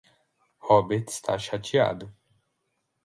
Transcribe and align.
Robert 0.67 1.09
está 1.09 1.37
chateado. 1.37 2.11